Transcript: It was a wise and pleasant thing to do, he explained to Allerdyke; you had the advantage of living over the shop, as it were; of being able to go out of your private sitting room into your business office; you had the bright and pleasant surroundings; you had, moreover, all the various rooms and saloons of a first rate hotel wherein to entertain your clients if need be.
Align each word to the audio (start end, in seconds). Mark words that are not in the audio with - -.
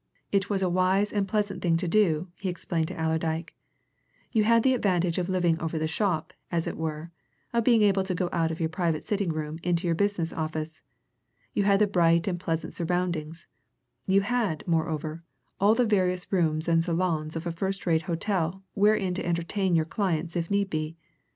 It 0.31 0.49
was 0.49 0.63
a 0.63 0.67
wise 0.67 1.13
and 1.13 1.27
pleasant 1.27 1.61
thing 1.61 1.77
to 1.77 1.87
do, 1.87 2.27
he 2.39 2.49
explained 2.49 2.87
to 2.87 2.95
Allerdyke; 2.99 3.53
you 4.31 4.43
had 4.45 4.63
the 4.63 4.73
advantage 4.73 5.19
of 5.19 5.29
living 5.29 5.61
over 5.61 5.77
the 5.77 5.87
shop, 5.87 6.33
as 6.51 6.65
it 6.65 6.75
were; 6.75 7.11
of 7.53 7.63
being 7.63 7.83
able 7.83 8.03
to 8.05 8.15
go 8.15 8.27
out 8.31 8.49
of 8.49 8.59
your 8.59 8.67
private 8.67 9.03
sitting 9.03 9.29
room 9.29 9.59
into 9.61 9.85
your 9.87 9.93
business 9.93 10.33
office; 10.33 10.81
you 11.53 11.65
had 11.65 11.77
the 11.79 11.85
bright 11.85 12.27
and 12.27 12.39
pleasant 12.39 12.73
surroundings; 12.73 13.45
you 14.07 14.21
had, 14.21 14.63
moreover, 14.67 15.21
all 15.59 15.75
the 15.75 15.85
various 15.85 16.33
rooms 16.33 16.67
and 16.67 16.83
saloons 16.83 17.35
of 17.35 17.45
a 17.45 17.51
first 17.51 17.85
rate 17.85 18.01
hotel 18.09 18.63
wherein 18.73 19.13
to 19.13 19.23
entertain 19.23 19.75
your 19.75 19.85
clients 19.85 20.35
if 20.35 20.49
need 20.49 20.71
be. 20.71 20.97